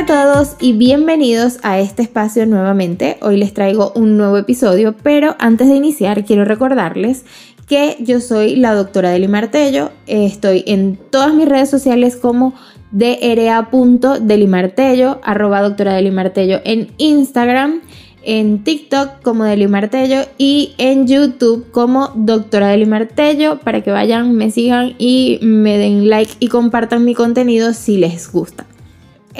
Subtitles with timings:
[0.00, 3.18] Hola a todos y bienvenidos a este espacio nuevamente.
[3.20, 7.26] Hoy les traigo un nuevo episodio, pero antes de iniciar quiero recordarles
[7.68, 9.90] que yo soy la doctora Deli Martello.
[10.06, 12.54] Estoy en todas mis redes sociales como
[12.92, 17.82] dra.delimartello, arroba doctora Delimartello en Instagram,
[18.22, 24.34] en TikTok como Deli Martello y en YouTube como doctora Deli Martello para que vayan,
[24.34, 28.64] me sigan y me den like y compartan mi contenido si les gusta.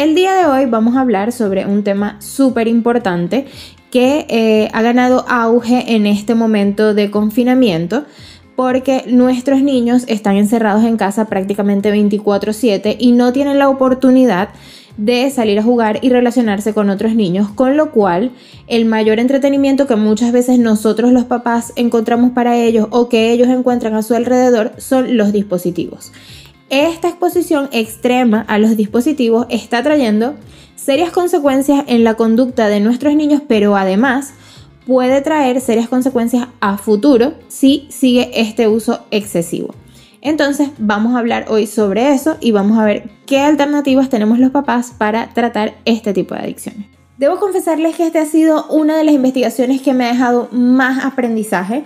[0.00, 3.44] El día de hoy vamos a hablar sobre un tema súper importante
[3.90, 8.06] que eh, ha ganado auge en este momento de confinamiento
[8.56, 14.48] porque nuestros niños están encerrados en casa prácticamente 24/7 y no tienen la oportunidad
[14.96, 18.30] de salir a jugar y relacionarse con otros niños, con lo cual
[18.68, 23.48] el mayor entretenimiento que muchas veces nosotros los papás encontramos para ellos o que ellos
[23.48, 26.10] encuentran a su alrededor son los dispositivos.
[26.70, 30.36] Esta exposición extrema a los dispositivos está trayendo
[30.76, 34.34] serias consecuencias en la conducta de nuestros niños, pero además
[34.86, 39.74] puede traer serias consecuencias a futuro si sigue este uso excesivo.
[40.20, 44.52] Entonces vamos a hablar hoy sobre eso y vamos a ver qué alternativas tenemos los
[44.52, 46.86] papás para tratar este tipo de adicciones.
[47.18, 51.04] Debo confesarles que esta ha sido una de las investigaciones que me ha dejado más
[51.04, 51.84] aprendizaje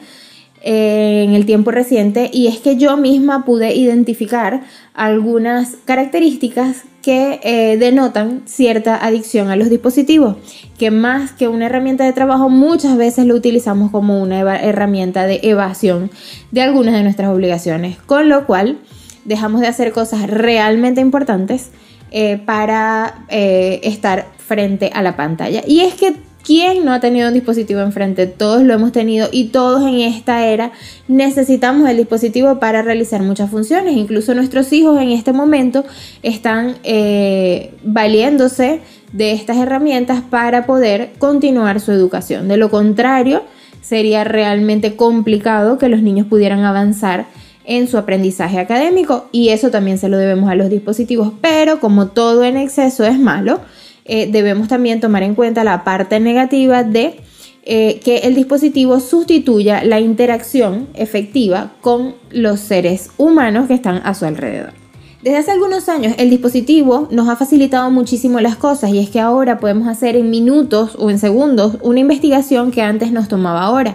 [0.66, 4.62] en el tiempo reciente y es que yo misma pude identificar
[4.94, 10.36] algunas características que eh, denotan cierta adicción a los dispositivos,
[10.78, 15.40] que más que una herramienta de trabajo muchas veces lo utilizamos como una herramienta de
[15.42, 16.10] evasión
[16.50, 18.78] de algunas de nuestras obligaciones, con lo cual
[19.26, 21.72] dejamos de hacer cosas realmente importantes
[22.10, 25.62] eh, para eh, estar frente a la pantalla.
[25.66, 28.26] Y es que ¿Quién no ha tenido un dispositivo enfrente?
[28.26, 30.72] Todos lo hemos tenido y todos en esta era
[31.08, 33.96] necesitamos el dispositivo para realizar muchas funciones.
[33.96, 35.86] Incluso nuestros hijos en este momento
[36.22, 38.80] están eh, valiéndose
[39.12, 42.46] de estas herramientas para poder continuar su educación.
[42.46, 43.42] De lo contrario,
[43.80, 47.24] sería realmente complicado que los niños pudieran avanzar
[47.64, 51.32] en su aprendizaje académico y eso también se lo debemos a los dispositivos.
[51.40, 53.60] Pero como todo en exceso es malo,
[54.04, 57.20] eh, debemos también tomar en cuenta la parte negativa de
[57.66, 64.12] eh, que el dispositivo sustituya la interacción efectiva con los seres humanos que están a
[64.12, 64.74] su alrededor.
[65.22, 69.20] Desde hace algunos años el dispositivo nos ha facilitado muchísimo las cosas y es que
[69.20, 73.94] ahora podemos hacer en minutos o en segundos una investigación que antes nos tomaba horas.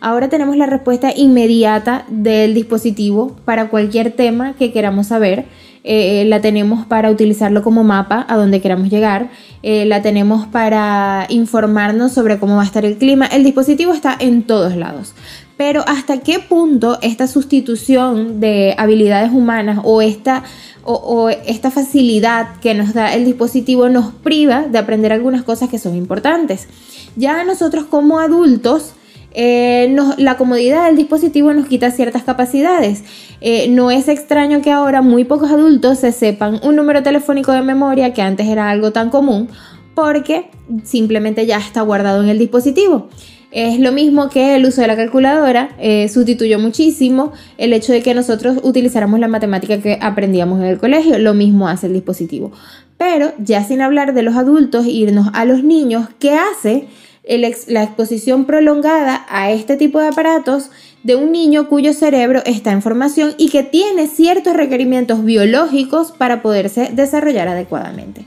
[0.00, 5.46] Ahora tenemos la respuesta inmediata del dispositivo para cualquier tema que queramos saber
[5.88, 9.30] eh, la tenemos para utilizarlo como mapa a donde queramos llegar,
[9.62, 13.26] eh, la tenemos para informarnos sobre cómo va a estar el clima.
[13.26, 15.14] El dispositivo está en todos lados.
[15.56, 20.42] Pero hasta qué punto esta sustitución de habilidades humanas o esta,
[20.82, 25.78] o esta facilidad que nos da el dispositivo nos priva de aprender algunas cosas que
[25.78, 26.66] son importantes.
[27.14, 28.95] Ya nosotros como adultos
[29.38, 33.04] eh, la comodidad del dispositivo nos quita ciertas capacidades.
[33.42, 37.60] Eh, no es extraño que ahora muy pocos adultos se sepan un número telefónico de
[37.60, 39.50] memoria que antes era algo tan común
[39.94, 40.48] porque
[40.84, 43.08] simplemente ya está guardado en el dispositivo.
[43.50, 48.02] Es lo mismo que el uso de la calculadora, eh, sustituyó muchísimo el hecho de
[48.02, 52.52] que nosotros utilizáramos la matemática que aprendíamos en el colegio, lo mismo hace el dispositivo.
[52.96, 56.88] Pero ya sin hablar de los adultos, irnos a los niños, ¿qué hace?
[57.26, 60.70] La exposición prolongada a este tipo de aparatos
[61.02, 66.42] de un niño cuyo cerebro está en formación y que tiene ciertos requerimientos biológicos para
[66.42, 68.26] poderse desarrollar adecuadamente.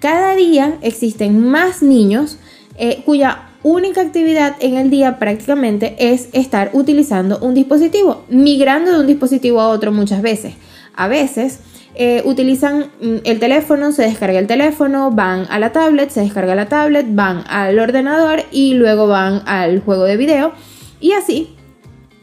[0.00, 2.38] Cada día existen más niños
[2.76, 9.00] eh, cuya única actividad en el día prácticamente es estar utilizando un dispositivo, migrando de
[9.00, 10.54] un dispositivo a otro muchas veces.
[10.94, 11.60] A veces
[12.02, 16.54] eh, utilizan mm, el teléfono, se descarga el teléfono, van a la tablet, se descarga
[16.54, 20.52] la tablet, van al ordenador y luego van al juego de video.
[20.98, 21.54] Y así,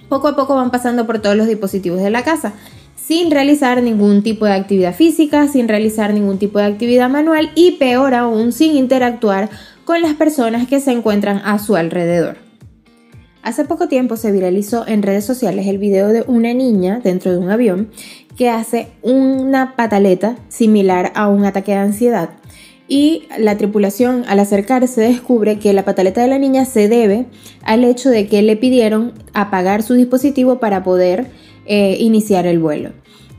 [0.10, 2.54] poco a poco van pasando por todos los dispositivos de la casa,
[2.96, 7.74] sin realizar ningún tipo de actividad física, sin realizar ningún tipo de actividad manual y
[7.74, 9.52] peor aún, sin interactuar
[9.86, 12.47] con las personas que se encuentran a su alrededor.
[13.48, 17.38] Hace poco tiempo se viralizó en redes sociales el video de una niña dentro de
[17.38, 17.90] un avión
[18.38, 22.32] que hace una pataleta similar a un ataque de ansiedad.
[22.90, 27.28] Y la tripulación al acercarse descubre que la pataleta de la niña se debe
[27.64, 31.28] al hecho de que le pidieron apagar su dispositivo para poder
[31.66, 32.92] eh, iniciar el vuelo.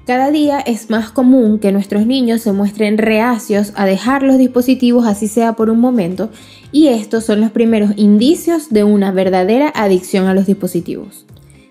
[0.09, 5.07] Cada día es más común que nuestros niños se muestren reacios a dejar los dispositivos
[5.07, 6.31] así sea por un momento
[6.73, 11.27] y estos son los primeros indicios de una verdadera adicción a los dispositivos.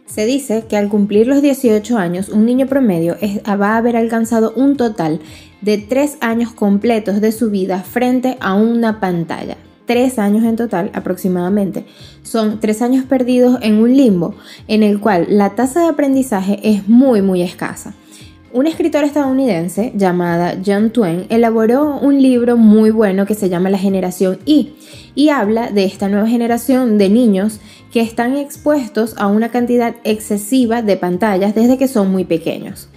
[0.05, 3.17] Se dice que al cumplir los 18 años, un niño promedio
[3.47, 5.19] va a haber alcanzado un total
[5.61, 9.57] de tres años completos de su vida frente a una pantalla.
[9.87, 11.87] Tres años en total aproximadamente.
[12.21, 14.35] Son tres años perdidos en un limbo
[14.67, 17.95] en el cual la tasa de aprendizaje es muy muy escasa.
[18.53, 23.77] Una escritora estadounidense llamada John Twain elaboró un libro muy bueno que se llama La
[23.77, 24.73] generación Y
[25.15, 27.59] y habla de esta nueva generación de niños
[27.91, 32.87] que están expuestos a una cantidad excesiva de pantallas desde que son muy pequeños.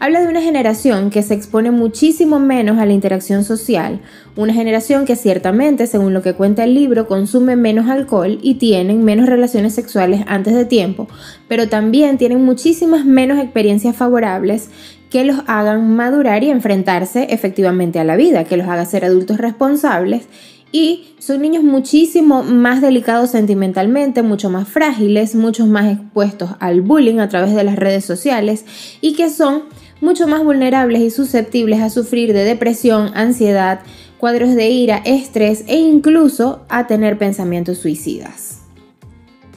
[0.00, 4.00] Habla de una generación que se expone muchísimo menos a la interacción social,
[4.36, 9.04] una generación que ciertamente, según lo que cuenta el libro, consume menos alcohol y tienen
[9.04, 11.08] menos relaciones sexuales antes de tiempo,
[11.48, 14.70] pero también tienen muchísimas menos experiencias favorables
[15.10, 19.38] que los hagan madurar y enfrentarse efectivamente a la vida, que los haga ser adultos
[19.38, 20.28] responsables
[20.70, 27.18] y son niños muchísimo más delicados sentimentalmente, mucho más frágiles, mucho más expuestos al bullying
[27.18, 28.64] a través de las redes sociales
[29.00, 29.62] y que son
[30.00, 33.80] mucho más vulnerables y susceptibles a sufrir de depresión, ansiedad,
[34.18, 38.58] cuadros de ira, estrés e incluso a tener pensamientos suicidas.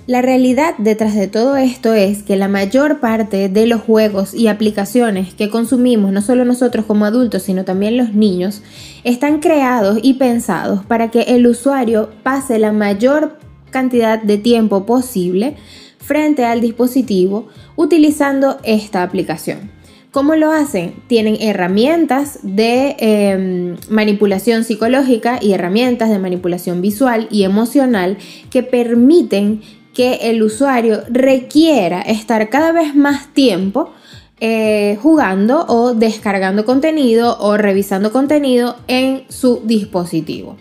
[0.08, 4.48] La realidad detrás de todo esto es que la mayor parte de los juegos y
[4.48, 8.62] aplicaciones que consumimos, no solo nosotros como adultos, sino también los niños,
[9.04, 13.38] están creados y pensados para que el usuario pase la mayor
[13.70, 15.56] cantidad de tiempo posible
[16.00, 19.72] frente al dispositivo utilizando esta aplicación.
[20.12, 20.96] ¿Cómo lo hacen?
[21.08, 28.18] Tienen herramientas de em, manipulación psicológica y herramientas de manipulación visual y emocional
[28.50, 29.62] que permiten
[29.94, 33.94] que el usuario requiera estar cada vez más tiempo
[34.42, 40.58] eh, jugando o descargando contenido o revisando contenido en su dispositivo.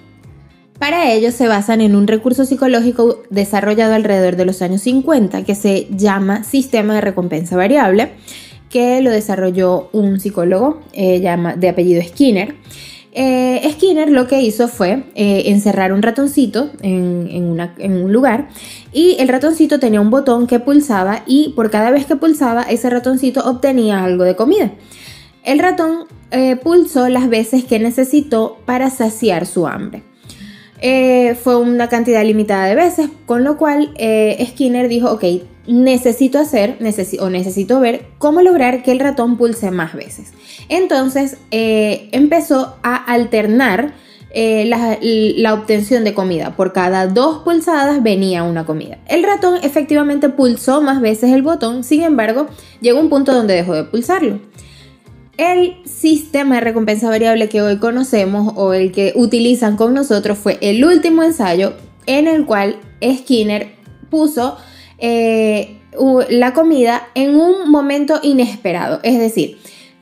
[0.78, 5.54] Para ello se basan en un recurso psicológico desarrollado alrededor de los años 50 que
[5.56, 8.12] se llama sistema de recompensa variable,
[8.70, 12.54] que lo desarrolló un psicólogo eh, de apellido Skinner.
[13.12, 18.48] Eh, Skinner lo que hizo fue eh, encerrar un ratoncito en, un lugar
[18.92, 22.88] y el ratoncito tenía un botón que pulsaba y por cada vez que pulsaba ese
[22.88, 24.72] ratoncito obtenía algo de comida.
[25.42, 26.06] El ratón
[26.62, 30.04] pulsó las veces que necesitó para saciar su hambre.
[31.42, 33.92] fue una cantidad limitada de veces, con lo cual
[34.40, 35.24] Skinner dijo, ok,
[35.70, 36.78] necesito hacer
[37.20, 40.32] o necesito ver cómo lograr que el ratón pulse más veces.
[40.68, 43.94] Entonces eh, empezó a alternar
[44.32, 44.66] eh,
[45.36, 46.56] la, obtención de comida.
[46.56, 48.98] Por cada dos pulsadas venía una comida.
[49.06, 52.48] El ratón efectivamente pulsó más veces el botón, sin embargo,
[52.80, 54.40] llegó un punto donde dejó de pulsarlo.
[55.36, 60.58] El sistema de recompensa variable que hoy conocemos o el que utilizan con nosotros fue
[60.60, 61.74] el último ensayo
[62.06, 63.72] en el cual Skinner
[64.10, 64.58] puso
[65.00, 65.78] eh,
[66.28, 69.00] la comida en un momento inesperado.
[69.02, 69.58] Es decir,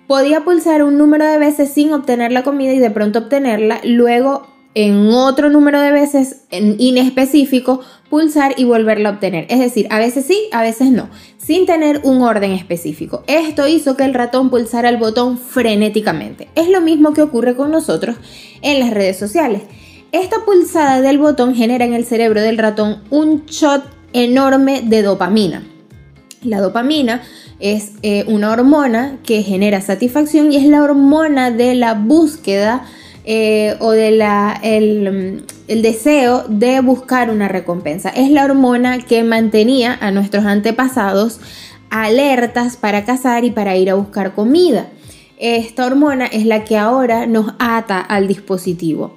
[0.06, 4.46] podía pulsar un número de veces sin obtener la comida y de pronto obtenerla, luego
[4.74, 7.80] en otro número de veces en inespecífico
[8.10, 9.46] pulsar y volverla a obtener.
[9.48, 13.24] Es decir, a veces sí, a veces no, sin tener un orden específico.
[13.26, 16.48] Esto hizo que el ratón pulsara el botón frenéticamente.
[16.54, 18.16] Es lo mismo que ocurre con nosotros
[18.62, 19.62] en las redes sociales.
[20.12, 25.62] Esta pulsada del botón genera en el cerebro del ratón un shot enorme de dopamina.
[26.42, 27.22] La dopamina
[27.58, 32.84] es eh, una hormona que genera satisfacción y es la hormona de la búsqueda
[33.24, 34.08] eh, o de
[34.62, 35.44] el,
[35.82, 38.08] deseo de buscar una recompensa.
[38.08, 41.40] Es la hormona que mantenía a nuestros antepasados
[41.90, 44.86] alertas para cazar y para ir a buscar comida.
[45.38, 49.14] Esta hormona es la que ahora nos ata al dispositivo.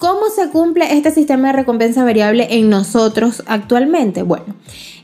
[0.00, 4.22] ¿Cómo se cumple este sistema de recompensa variable en nosotros actualmente?
[4.22, 4.54] Bueno,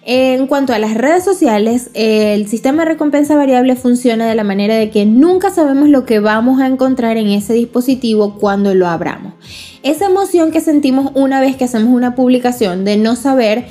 [0.06, 4.74] en cuanto a las redes sociales, el sistema de recompensa variable funciona de la manera
[4.74, 9.34] de que nunca sabemos lo que vamos a encontrar en ese dispositivo cuando lo abramos.
[9.82, 13.66] Esa emoción que sentimos una vez que hacemos una publicación de no saber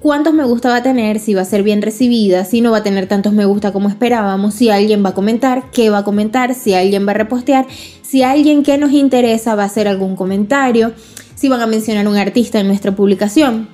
[0.00, 2.78] cuántos me gusta va a tener, si va a ser bien recibida, si no va
[2.78, 6.04] a tener tantos me gusta como esperábamos, si alguien va a comentar, qué va a
[6.04, 7.66] comentar, si alguien va a repostear,
[8.02, 10.92] si alguien que nos interesa va a hacer algún comentario,
[11.34, 13.68] si van a mencionar un artista en nuestra publicación,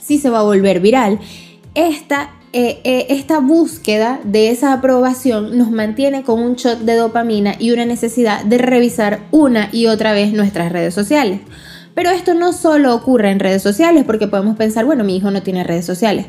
[0.00, 1.18] si se va a volver viral.
[1.74, 7.54] Esta, eh, eh, esta búsqueda de esa aprobación nos mantiene con un shot de dopamina
[7.58, 11.40] y una necesidad de revisar una y otra vez nuestras redes sociales.
[11.96, 15.42] Pero esto no solo ocurre en redes sociales, porque podemos pensar, bueno, mi hijo no
[15.42, 16.26] tiene redes sociales.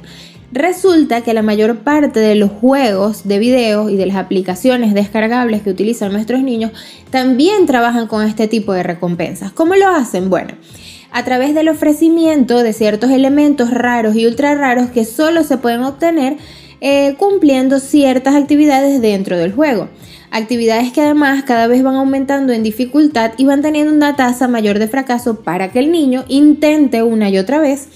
[0.53, 5.63] Resulta que la mayor parte de los juegos de video y de las aplicaciones descargables
[5.63, 6.71] que utilizan nuestros niños
[7.09, 9.51] también trabajan con este tipo de recompensas.
[9.51, 10.29] ¿Cómo lo hacen?
[10.29, 10.53] Bueno,
[11.11, 15.83] a través del ofrecimiento de ciertos elementos raros y ultra raros que solo se pueden
[15.83, 16.37] obtener
[16.79, 19.89] eh, cumpliendo ciertas actividades dentro del juego.
[20.31, 24.77] Actividades que además cada vez van aumentando en dificultad y van teniendo una tasa mayor
[24.79, 27.87] de fracaso para que el niño intente una y otra vez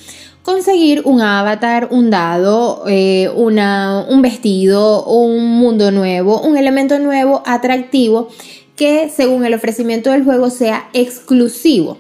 [0.44, 7.44] conseguir un avatar, un dado, eh, una, un vestido, un mundo nuevo, un elemento nuevo,
[7.46, 8.30] atractivo,
[8.76, 11.98] que según el ofrecimiento del juego sea exclusivo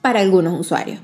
[0.00, 1.00] para algunos usuarios.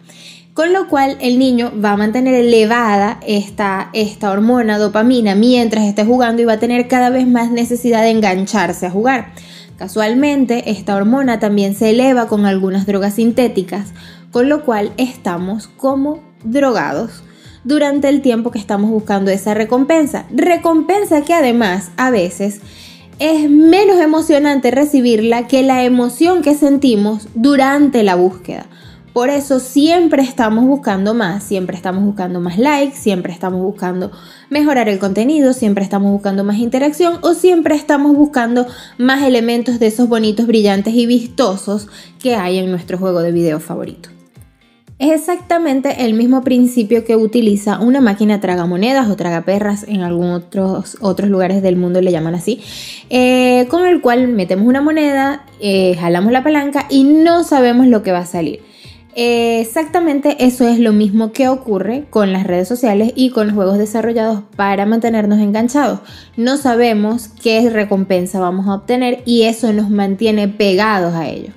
[0.54, 6.04] Con lo cual el niño va a mantener elevada esta, esta hormona dopamina mientras esté
[6.04, 9.32] jugando y va a tener cada vez más necesidad de engancharse a jugar.
[9.78, 13.94] Casualmente, esta hormona también se eleva con algunas drogas sintéticas,
[14.32, 17.22] con lo cual estamos como drogados
[17.64, 20.26] durante el tiempo que estamos buscando esa recompensa.
[20.30, 22.60] Recompensa que además a veces
[23.20, 28.66] es menos emocionante recibirla que la emoción que sentimos durante la búsqueda.
[29.12, 34.12] Por eso siempre estamos buscando más, siempre estamos buscando más likes, siempre estamos buscando
[34.50, 38.66] mejorar el contenido, siempre estamos buscando más interacción o siempre estamos buscando
[38.98, 41.88] más elementos de esos bonitos, brillantes y vistosos
[42.22, 44.10] que hay en nuestro juego de video favorito.
[45.00, 50.98] Es exactamente el mismo principio que utiliza una máquina tragamonedas o tragaperras, en algunos otros,
[51.00, 52.60] otros lugares del mundo le llaman así,
[53.08, 58.04] eh, con el cual metemos una moneda, eh, jalamos la palanca y no sabemos lo
[58.04, 58.69] que va a salir.
[59.14, 63.78] Exactamente eso es lo mismo que ocurre con las redes sociales y con los juegos
[63.78, 66.00] desarrollados para mantenernos enganchados.
[66.36, 71.52] No sabemos qué recompensa vamos a obtener y eso nos mantiene pegados a ello.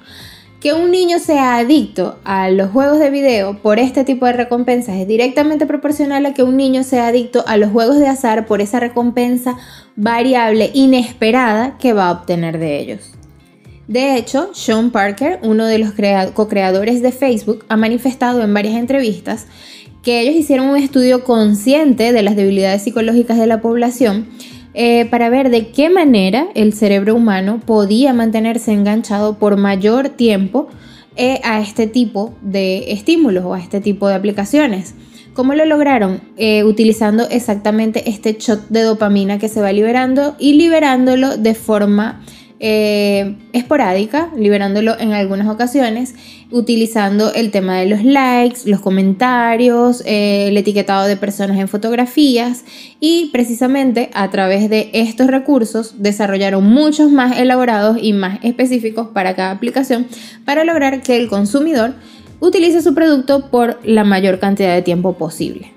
[0.60, 4.96] Que un niño sea adicto a los juegos de video por este tipo de recompensas
[4.96, 8.62] es directamente proporcional a que un niño sea adicto a los juegos de azar por
[8.62, 9.58] esa recompensa
[9.96, 13.14] variable inesperada que va a obtener de ellos.
[13.88, 15.92] De hecho, Sean Parker, uno de los
[16.34, 19.48] co-creadores de Facebook, ha manifestado en varias entrevistas
[20.02, 24.28] que ellos hicieron un estudio consciente de las debilidades psicológicas de la población
[24.74, 30.68] eh, para ver de qué manera el cerebro humano podía mantenerse enganchado por mayor tiempo
[31.16, 34.96] eh, a este tipo de estímulos o a este tipo de aplicaciones.
[35.34, 36.22] ¿Cómo lo lograron?
[36.38, 42.24] Eh, utilizando exactamente este shot de dopamina que se va liberando y liberándolo de forma
[42.60, 46.16] eh, esporádica, liberándolo en algunas ocasiones,
[46.52, 52.64] utilizando el tema de los likes, los comentarios, eh, el etiquetado de personas en fotografías
[53.00, 59.36] y precisamente a través de estos recursos desarrollaron muchos más elaborados y más específicos para
[59.36, 60.08] cada aplicación
[60.46, 61.94] para lograr que el consumidor
[62.40, 65.72] utilice su producto por la mayor cantidad de tiempo posible.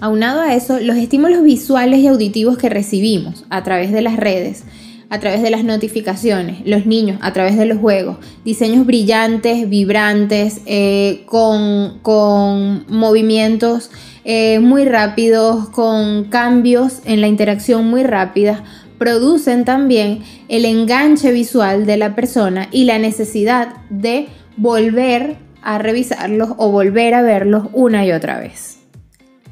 [0.00, 4.62] Aunado a eso, los estímulos visuales y auditivos que recibimos a través de las redes,
[5.10, 10.60] a través de las notificaciones, los niños a través de los juegos, diseños brillantes, vibrantes,
[10.66, 13.90] eh, con, movimientos
[14.24, 18.60] eh, muy rápidos, con cambios en la interacción muy rápidas,
[18.98, 26.50] producen también el enganche visual de la persona y la necesidad de volver a revisarlos
[26.56, 28.77] o volver a verlos una y otra vez.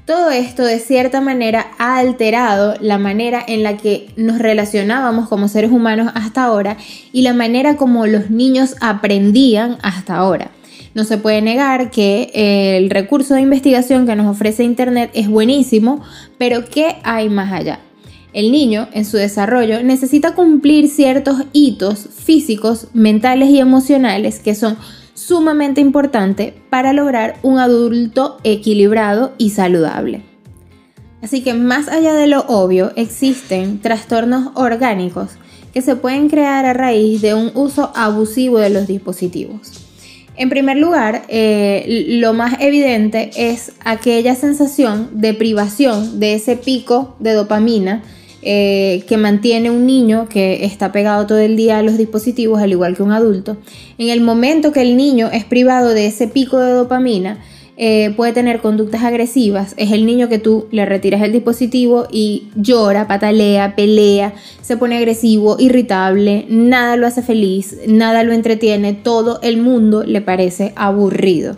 [0.07, 5.49] Todo esto de cierta manera ha alterado la manera en la que nos relacionábamos como
[5.49, 6.77] seres humanos hasta ahora
[7.13, 10.53] y la manera como los niños aprendían hasta ahora.
[10.95, 15.29] No se puede negar que eh, el recurso de investigación que nos ofrece Internet es
[15.29, 16.01] buenísimo,
[16.39, 17.81] pero ¿qué hay más allá?
[18.33, 24.77] El niño, en su desarrollo, necesita cumplir ciertos hitos físicos, mentales y emocionales que son
[25.17, 30.23] sumamente importante para lograr un adulto equilibrado y saludable.
[31.23, 35.31] Así que más allá de lo obvio, existen trastornos orgánicos
[35.73, 39.73] que se pueden crear a raíz de un uso abusivo de los dispositivos.
[40.37, 47.17] En primer lugar, eh, lo más evidente es aquella sensación de privación de ese pico
[47.21, 48.03] de dopamina
[48.49, 52.71] eh, que mantiene un niño que está pegado todo el día a los dispositivos, al
[52.71, 53.57] igual que un adulto,
[53.99, 57.41] en el momento que el niño es privado de ese pico de dopamina,
[57.77, 59.75] eh, puede tener conductas agresivas.
[59.77, 64.97] Es el niño que tú le retiras el dispositivo y llora, patalea, pelea, se pone
[64.97, 71.57] agresivo, irritable, nada lo hace feliz, nada lo entretiene, todo el mundo le parece aburrido.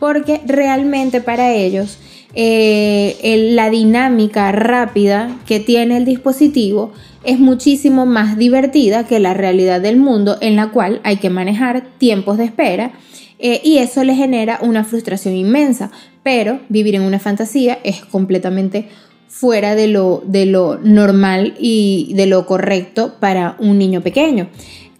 [0.00, 1.98] Porque realmente para ellos
[2.34, 6.92] eh, la dinámica rápida que tiene el dispositivo
[7.24, 11.84] es muchísimo más divertida que la realidad del mundo en la cual hay que manejar
[11.98, 12.92] tiempos de espera
[13.38, 15.90] eh, y eso le genera una frustración inmensa.
[16.22, 18.88] Pero vivir en una fantasía es completamente
[19.28, 24.48] fuera de lo, de lo normal y de lo correcto para un niño pequeño.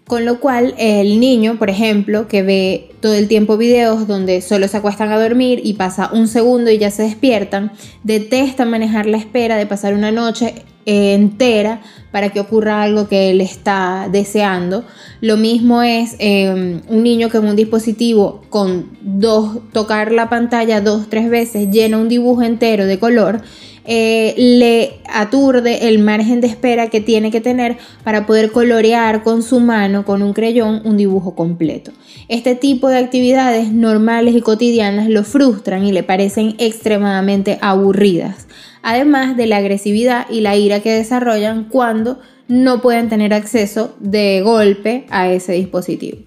[0.07, 4.67] Con lo cual, el niño, por ejemplo, que ve todo el tiempo videos donde solo
[4.67, 7.71] se acuestan a dormir y pasa un segundo y ya se despiertan,
[8.03, 11.81] detesta manejar la espera de pasar una noche entera
[12.11, 14.85] para que ocurra algo que él está deseando.
[15.21, 20.81] Lo mismo es em, un niño que en un dispositivo con dos, tocar la pantalla
[20.81, 23.41] dos, tres veces llena un dibujo entero de color.
[23.87, 29.43] Eh, le aturde el margen de espera que tiene que tener para poder colorear con
[29.43, 31.91] su mano, con un creyón, un dibujo completo.
[32.27, 38.47] Este tipo de actividades normales y cotidianas lo frustran y le parecen extremadamente aburridas,
[38.81, 44.41] además de la agresividad y la ira que desarrollan cuando no pueden tener acceso de
[44.41, 46.17] golpe a ese dispositivo.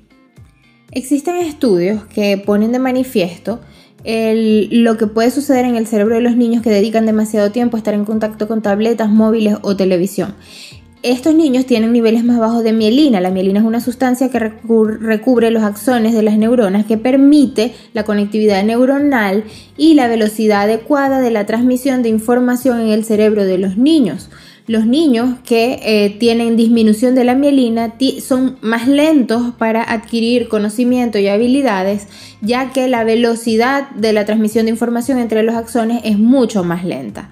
[0.92, 3.60] Existen estudios que ponen de manifiesto
[4.04, 7.78] lo que puede suceder en el cerebro de los niños que dedican demasiado tiempo a
[7.78, 10.34] estar en contacto con tabletas, móviles o televisión.
[11.04, 13.20] Estos niños tienen niveles más bajos de mielina.
[13.20, 18.02] La mielina es una sustancia que recubre los axones de las neuronas que permite la
[18.02, 19.44] conectividad neuronal
[19.76, 24.28] y la velocidad adecuada de la transmisión de información en el cerebro de los niños
[24.68, 31.18] los niños que eh, tienen disminución de la mielina son más lentos para adquirir conocimiento
[31.18, 32.06] y habilidades,
[32.42, 36.84] ya que la velocidad de la transmisión de información entre los axones es mucho más
[36.84, 37.30] lenta.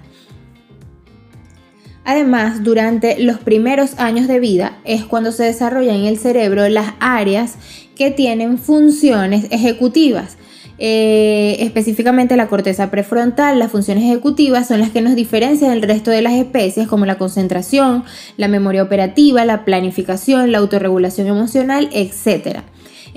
[2.03, 6.93] Además, durante los primeros años de vida es cuando se desarrollan en el cerebro las
[6.99, 7.55] áreas
[7.95, 10.37] que tienen funciones ejecutivas
[10.79, 16.11] eh, específicamente la corteza prefrontal, las funciones ejecutivas son las que nos diferencian del resto
[16.11, 18.03] de las especies como la concentración,
[18.37, 22.61] la memoria operativa, la planificación, la autorregulación emocional, etc.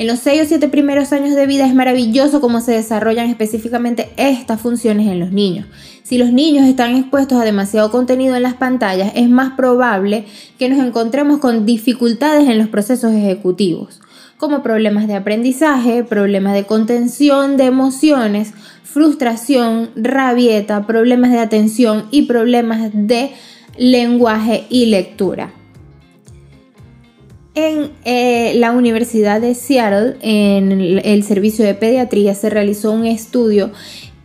[0.00, 4.08] En los 6 o 7 primeros años de vida es maravilloso cómo se desarrollan específicamente
[4.16, 5.66] estas funciones en los niños.
[6.04, 10.24] Si los niños están expuestos a demasiado contenido en las pantallas, es más probable
[10.58, 14.00] que nos encontremos con dificultades en los procesos ejecutivos
[14.38, 22.22] como problemas de aprendizaje, problemas de contención de emociones, frustración, rabieta, problemas de atención y
[22.22, 23.32] problemas de
[23.76, 25.59] lenguaje y lectura.
[27.54, 33.72] En eh, la Universidad de Seattle, en el servicio de pediatría, se realizó un estudio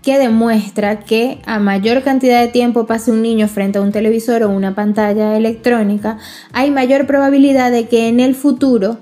[0.03, 4.43] que demuestra que a mayor cantidad de tiempo pase un niño frente a un televisor
[4.43, 6.19] o una pantalla electrónica,
[6.53, 8.99] hay mayor probabilidad de que en el futuro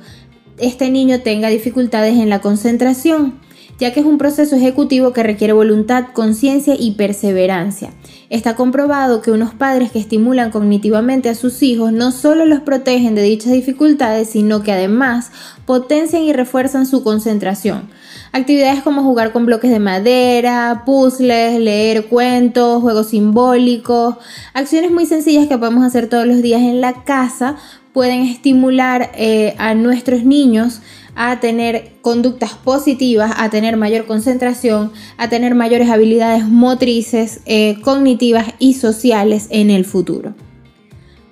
[0.58, 3.42] este niño tenga dificultades en la concentración,
[3.80, 7.92] ya que es un proceso ejecutivo que requiere voluntad, conciencia y perseverancia.
[8.30, 13.16] Está comprobado que unos padres que estimulan cognitivamente a sus hijos no solo los protegen
[13.16, 15.32] de dichas dificultades, sino que además
[15.66, 17.90] potencian y refuerzan su concentración.
[18.32, 24.16] Actividades como jugar con bloques de madera, puzzles, leer cuentos, juegos simbólicos,
[24.56, 27.58] acciones muy sencillas que podemos hacer todos los días en la casa
[27.94, 30.82] pueden estimular eh, a nuestros niños
[31.16, 38.48] a tener conductas positivas, a tener mayor concentración, a tener mayores habilidades motrices, eh, cognitivas
[38.58, 40.34] y sociales en el futuro.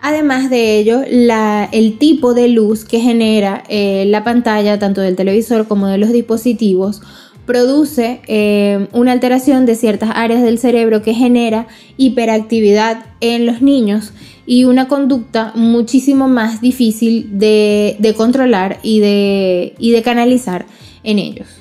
[0.04, 5.68] Además de ello, el tipo de luz que genera eh, la pantalla, tanto del televisor
[5.68, 7.02] como de los dispositivos,
[7.52, 14.14] produce una alteración de ciertas áreas del cerebro que genera hiperactividad en los niños
[14.46, 20.66] y una conducta muchísimo más difícil de, controlar y de, y de canalizar
[21.04, 21.61] en ellos.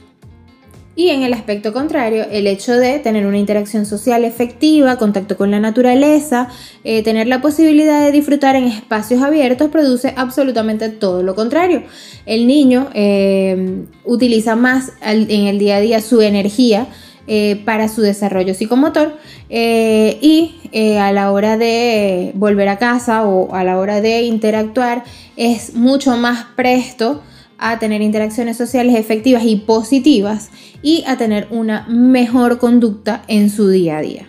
[1.01, 5.51] Y en el aspecto contrario, el hecho de tener una interacción social efectiva, contacto con
[5.51, 6.49] la naturaleza,
[6.85, 11.85] eh, tener la posibilidad de disfrutar en espacios abiertos, produce absolutamente todo lo contrario.
[12.27, 16.87] El niño eh, utiliza más en el día a día su energía
[17.27, 19.17] eh, para su desarrollo psicomotor
[19.49, 20.55] y
[20.99, 25.05] a la hora de volver a casa o a la hora de interactuar
[25.39, 27.23] es mucho más presto
[27.61, 30.51] a tener interacciones sociales efectivas y positivas
[30.83, 34.27] y a tener una mejor conducta en su día a día.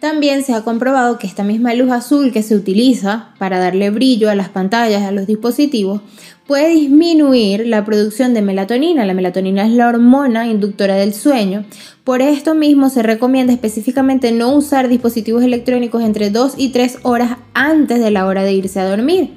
[0.00, 4.30] También se ha comprobado que esta misma luz azul que se utiliza para darle brillo
[4.30, 6.00] a las pantallas, a los dispositivos,
[6.46, 9.04] puede disminuir la producción de melatonina.
[9.04, 11.66] La melatonina es la hormona inductora del sueño.
[12.02, 17.36] Por esto mismo se recomienda específicamente no usar dispositivos electrónicos entre 2 y 3 horas
[17.52, 19.34] antes de la hora de irse a dormir.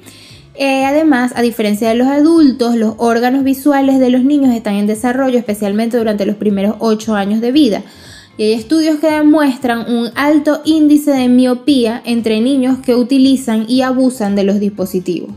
[0.56, 4.86] Eh, además, a diferencia de los adultos, los órganos visuales de los niños están en
[4.86, 7.82] desarrollo, especialmente durante los primeros 8 años de vida.
[8.36, 13.82] Y hay estudios que demuestran un alto índice de miopía entre niños que utilizan y
[13.82, 15.30] abusan de los dispositivos.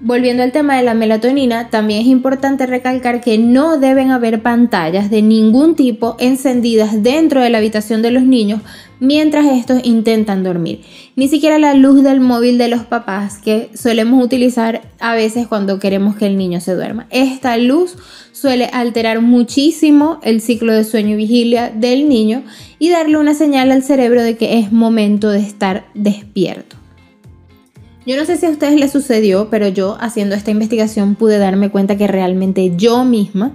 [0.00, 5.08] Volviendo al tema de la melatonina, también es importante recalcar que no deben haber pantallas
[5.08, 8.60] de ningún tipo encendidas dentro de la habitación de los niños
[9.00, 10.82] mientras estos intentan dormir.
[11.16, 15.78] Ni siquiera la luz del móvil de los papás que solemos utilizar a veces cuando
[15.78, 17.06] queremos que el niño se duerma.
[17.10, 17.96] Esta luz
[18.32, 22.42] suele alterar muchísimo el ciclo de sueño y vigilia del niño
[22.78, 26.76] y darle una señal al cerebro de que es momento de estar despierto.
[28.06, 31.70] Yo no sé si a ustedes les sucedió, pero yo haciendo esta investigación pude darme
[31.70, 33.52] cuenta que realmente yo misma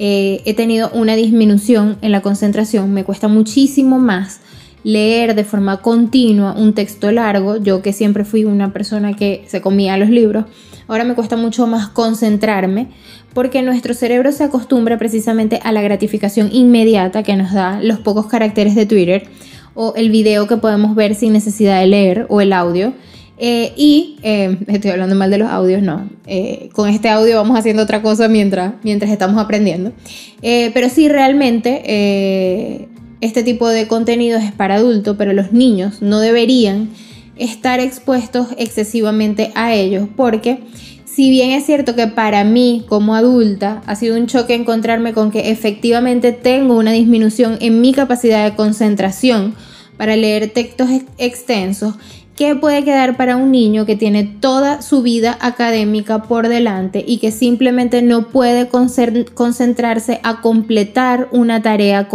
[0.00, 2.92] eh, he tenido una disminución en la concentración.
[2.92, 4.40] Me cuesta muchísimo más
[4.84, 7.56] leer de forma continua un texto largo.
[7.56, 10.44] Yo que siempre fui una persona que se comía los libros,
[10.86, 12.88] ahora me cuesta mucho más concentrarme
[13.32, 18.26] porque nuestro cerebro se acostumbra precisamente a la gratificación inmediata que nos da los pocos
[18.26, 19.26] caracteres de Twitter
[19.74, 22.92] o el video que podemos ver sin necesidad de leer o el audio.
[23.36, 26.08] Eh, y eh, estoy hablando mal de los audios, no.
[26.26, 29.92] Eh, con este audio vamos haciendo otra cosa mientras, mientras estamos aprendiendo.
[30.40, 32.88] pero sí, realmente
[33.20, 36.90] este tipo de contenidos es para adultos, pero los niños no deberían
[37.36, 40.60] estar expuestos excesivamente a ellos porque
[41.04, 45.30] si bien es cierto que para mí como adulta ha sido un choque encontrarme con
[45.30, 49.54] que efectivamente tengo una disminución en mi capacidad de concentración
[49.96, 51.94] para leer textos extensos,
[52.36, 57.18] ¿qué puede quedar para un niño que tiene toda su vida académica por delante y
[57.18, 62.08] que simplemente no puede concentrarse a completar una tarea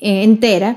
[0.00, 0.76] eh, entera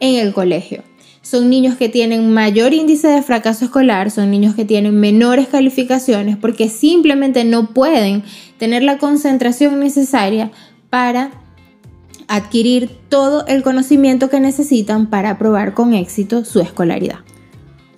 [0.00, 0.82] en el colegio?
[1.28, 6.38] son niños que tienen mayor índice de fracaso escolar, son niños que tienen menores calificaciones
[6.38, 8.22] porque simplemente no pueden
[8.56, 10.50] tener la concentración necesaria
[10.88, 11.30] para
[12.28, 17.18] adquirir todo el conocimiento que necesitan para aprobar con éxito su escolaridad.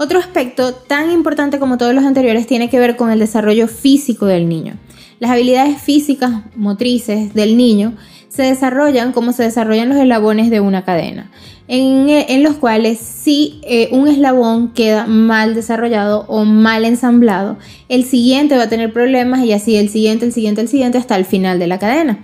[0.03, 4.25] Otro aspecto tan importante como todos los anteriores tiene que ver con el desarrollo físico
[4.25, 4.79] del niño.
[5.19, 7.93] Las habilidades físicas motrices del niño
[8.29, 11.31] se desarrollan como se desarrollan los eslabones de una cadena
[11.69, 17.59] en, los cuales si eh, un eslabón queda mal desarrollado o mal ensamblado,
[17.89, 21.17] el siguiente va a tener problemas y así el siguiente, el siguiente, el siguiente hasta
[21.17, 22.19] el final de la cadena.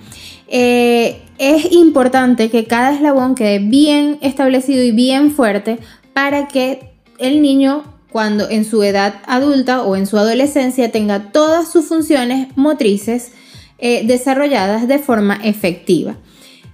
[0.48, 5.78] Eh, es importante que cada eslabón quede bien establecido y bien fuerte
[6.12, 7.85] para que el niño
[8.16, 13.33] cuando en su edad adulta o en su adolescencia tenga todas sus funciones motrices
[13.79, 16.16] eh, desarrolladas de forma efectiva.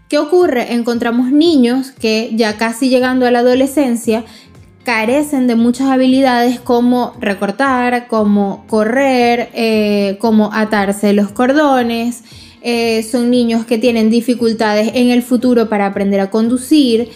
[0.09, 0.73] ¿Qué ocurre?
[0.75, 4.25] Encontramos niños que ya casi llegando a la adolescencia
[4.85, 12.23] carecen de muchas habilidades como recortar, como correr, eh, como atarse los cordones.
[12.63, 17.11] Eh, son niños que tienen dificultades en el futuro para aprender a conducir.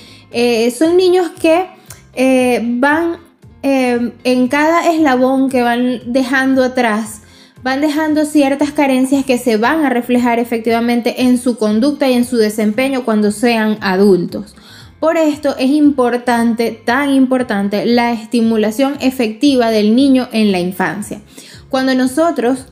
[0.77, 1.76] Son niños que
[2.17, 3.19] van
[3.63, 7.23] en cada eslabón que van dejando atrás
[7.67, 12.25] van dejando ciertas carencias que se van a reflejar efectivamente en su conducta y en
[12.25, 14.55] su desempeño cuando sean adultos.
[15.01, 21.23] Por esto es importante, tan importante, la estimulación efectiva del niño en la infancia.
[21.69, 22.67] Cuando nosotros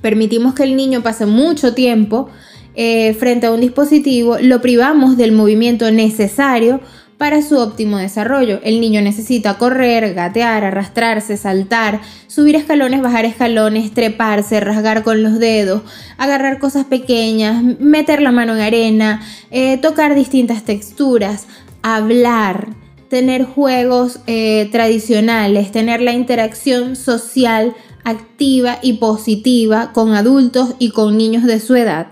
[0.00, 2.28] permitimos que el niño pase mucho tiempo
[2.74, 6.80] eh, frente a un dispositivo, lo privamos del movimiento necesario
[7.22, 8.58] para su óptimo desarrollo.
[8.64, 15.38] El niño necesita correr, gatear, arrastrarse, saltar, subir escalones, bajar escalones, treparse, rasgar con los
[15.38, 15.82] dedos,
[16.18, 21.46] agarrar cosas pequeñas, meter la mano en arena, eh, tocar distintas texturas,
[21.82, 22.70] hablar,
[23.08, 31.16] tener juegos eh, tradicionales, tener la interacción social activa y positiva con adultos y con
[31.16, 32.08] niños de su edad.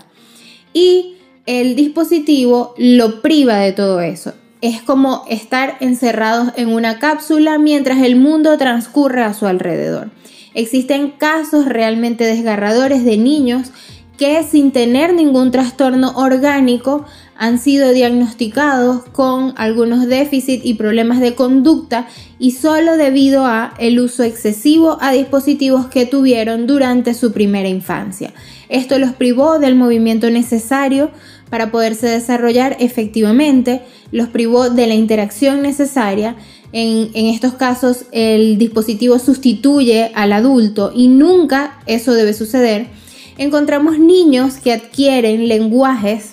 [0.73, 7.57] Y el dispositivo lo priva de todo eso es como estar encerrados en una cápsula
[7.57, 10.11] mientras el mundo transcurre a su alrededor.
[10.53, 13.71] Existen casos realmente desgarradores de niños
[14.17, 21.33] que sin tener ningún trastorno orgánico han sido diagnosticados con algunos déficits y problemas de
[21.33, 27.67] conducta y solo debido a el uso excesivo a dispositivos que tuvieron durante su primera
[27.67, 28.31] infancia.
[28.69, 31.09] Esto los privó del movimiento necesario
[31.51, 36.37] para poderse desarrollar efectivamente, los privó de la interacción necesaria.
[36.71, 42.87] En, estos casos el dispositivo sustituye al adulto y nunca eso debe suceder.
[43.37, 46.30] Encontramos niños que adquieren lenguajes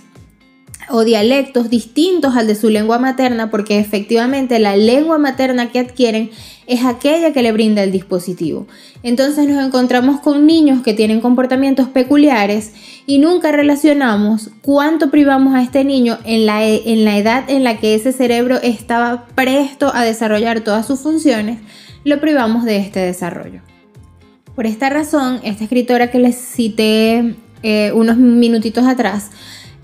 [0.91, 6.31] o dialectos distintos al de su lengua materna porque efectivamente la lengua materna que adquieren
[6.67, 8.67] es aquella que le brinda el dispositivo.
[9.03, 12.73] Entonces nos encontramos con niños que tienen comportamientos peculiares
[13.07, 17.65] y nunca relacionamos cuánto privamos a este niño en la, e, en la edad en
[17.65, 21.59] la que ese cerebro estaba presto a desarrollar todas sus funciones,
[22.05, 23.63] lo privamos de este desarrollo.
[24.55, 29.31] Por esta razón, esta escritora que les cité eh, unos minutitos atrás,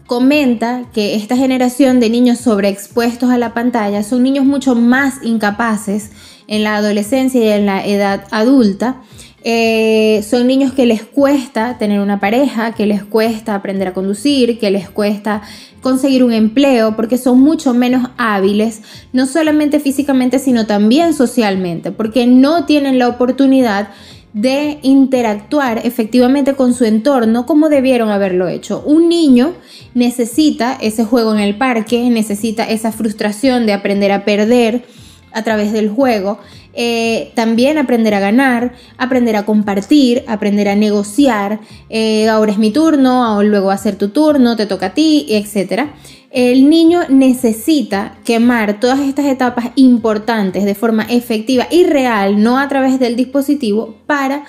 [0.06, 6.10] comenta que esta generación de niños sobreexpuestos a la pantalla son niños mucho más incapaces
[6.46, 9.02] en la adolescencia y en la edad adulta.
[9.46, 14.58] Eh, son niños que les cuesta tener una pareja, que les cuesta aprender a conducir,
[14.58, 15.42] que les cuesta
[15.82, 18.80] conseguir un empleo, porque son mucho menos hábiles,
[19.12, 23.90] no solamente físicamente, sino también socialmente, porque no tienen la oportunidad
[24.34, 28.82] de interactuar efectivamente con su entorno como debieron haberlo hecho.
[28.84, 29.54] Un niño
[29.94, 34.84] necesita ese juego en el parque, necesita esa frustración de aprender a perder
[35.32, 36.38] a través del juego
[36.76, 42.72] eh, también aprender a ganar, aprender a compartir, aprender a negociar, eh, ahora es mi
[42.72, 45.90] turno, luego va a ser tu turno, te toca a ti, etc.
[46.34, 52.66] El niño necesita quemar todas estas etapas importantes de forma efectiva y real, no a
[52.66, 54.44] través del dispositivo, para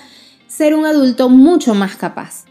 [0.48, 2.46] ser un adulto mucho más capaz.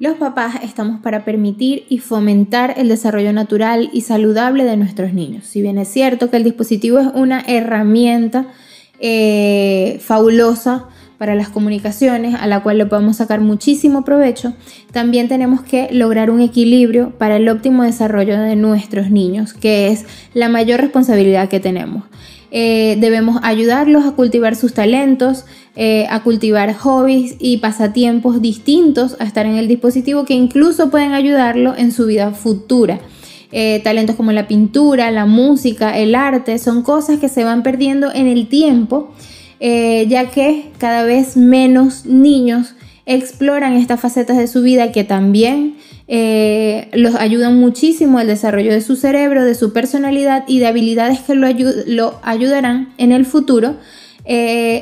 [0.00, 5.44] Los papás estamos para permitir y fomentar el desarrollo natural y saludable de nuestros niños.
[5.44, 8.48] Si bien es cierto que el dispositivo es una herramienta
[8.98, 10.88] eh, fabulosa
[11.20, 14.54] para las comunicaciones, a la cual le podemos sacar muchísimo provecho,
[14.90, 20.06] también tenemos que lograr un equilibrio para el óptimo desarrollo de nuestros niños, que es
[20.32, 22.04] la mayor responsabilidad que tenemos.
[22.50, 25.44] Eh, debemos ayudarlos a cultivar sus talentos,
[25.76, 31.12] eh, a cultivar hobbies y pasatiempos distintos a estar en el dispositivo que incluso pueden
[31.12, 32.98] ayudarlo en su vida futura.
[33.52, 38.10] Eh, talentos como la pintura, la música, el arte, son cosas que se van perdiendo
[38.10, 39.12] en el tiempo,
[39.60, 42.74] eh, ya que cada vez menos niños
[43.06, 45.76] exploran estas facetas de su vida que también
[46.08, 51.20] eh, los ayudan muchísimo al desarrollo de su cerebro, de su personalidad y de habilidades
[51.20, 51.48] que lo,
[51.86, 53.76] lo ayudarán en el futuro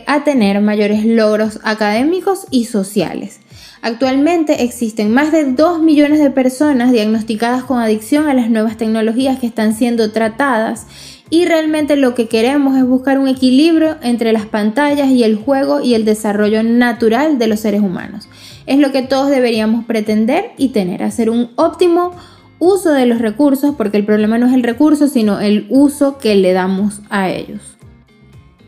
[0.07, 3.41] a tener mayores logros académicos y sociales.
[3.81, 9.39] Actualmente existen más de 2 millones de personas diagnosticadas con adicción a las nuevas tecnologías
[9.39, 10.87] que están siendo tratadas
[11.31, 15.81] y realmente lo que queremos es buscar un equilibrio entre las pantallas y el juego
[15.81, 18.29] y el desarrollo natural de los seres humanos.
[18.67, 22.13] Es lo que todos deberíamos pretender y tener, hacer un óptimo
[22.59, 26.35] uso de los recursos porque el problema no es el recurso sino el uso que
[26.35, 27.79] le damos a ellos.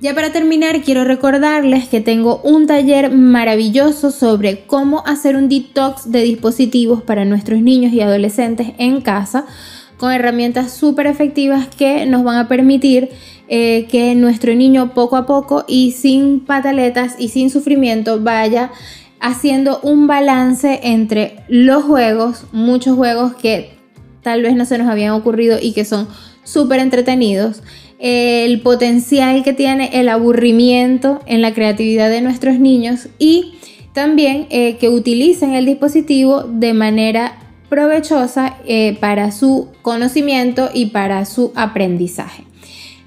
[0.01, 6.11] Ya para terminar, quiero recordarles que tengo un taller maravilloso sobre cómo hacer un detox
[6.11, 9.45] de dispositivos para nuestros niños y adolescentes en casa,
[10.01, 13.11] con herramientas súper efectivas que nos van a permitir
[13.49, 18.71] eh, que nuestro niño poco a poco y sin pataletas y sin sufrimiento vaya
[19.21, 23.73] haciendo un balance entre los juegos, muchos juegos que
[24.23, 26.09] tal vez no se nos habían ocurrido y que son
[26.45, 27.63] súper entretenidos,
[27.99, 33.53] el potencial que tiene el aburrimiento en la creatividad de nuestros niños y
[33.93, 41.25] también eh, que utilicen el dispositivo de manera provechosa eh, para su conocimiento y para
[41.25, 42.45] su aprendizaje.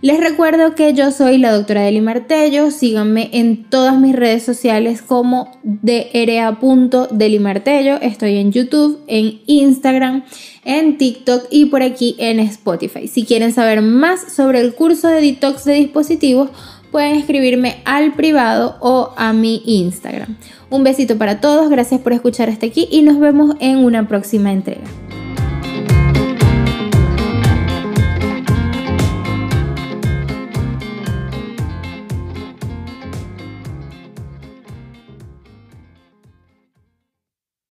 [0.03, 5.01] Les recuerdo que yo soy la doctora Deli Martello, síganme en todas mis redes sociales
[5.01, 10.25] como dra.delimartello, estoy en YouTube, en Instagram,
[10.65, 13.07] en TikTok y por aquí en Spotify.
[13.07, 16.49] Si quieren saber más sobre el curso de detox de dispositivos,
[16.91, 20.35] pueden escribirme al privado o a mi Instagram.
[20.73, 24.51] Un besito para todos, gracias por escuchar hasta aquí y nos vemos en una próxima
[24.51, 24.81] entrega.